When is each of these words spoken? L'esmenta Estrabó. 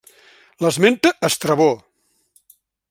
L'esmenta 0.65 1.13
Estrabó. 1.31 1.71